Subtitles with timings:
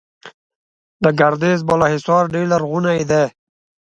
[1.03, 3.23] د ګردیز بالاحصار ډیر لرغونی دی